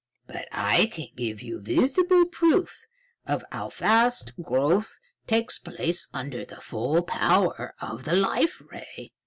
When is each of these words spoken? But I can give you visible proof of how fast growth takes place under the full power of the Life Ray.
But 0.25 0.47
I 0.51 0.87
can 0.87 1.09
give 1.15 1.43
you 1.43 1.59
visible 1.61 2.25
proof 2.25 2.87
of 3.27 3.45
how 3.51 3.69
fast 3.69 4.31
growth 4.41 4.97
takes 5.27 5.59
place 5.59 6.07
under 6.11 6.43
the 6.43 6.59
full 6.59 7.03
power 7.03 7.75
of 7.79 8.03
the 8.05 8.15
Life 8.15 8.63
Ray. 8.71 9.11